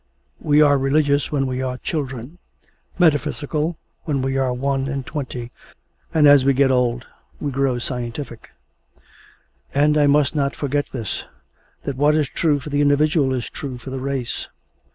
[0.39, 2.39] We are religious when we are children,
[2.97, 5.51] metaphysical when we are one and twenty,
[6.11, 7.05] and as we get old
[7.39, 8.49] we grow scientific.
[9.75, 11.25] And I must not forget this,
[11.83, 14.47] that what is true for the individual is true for the race.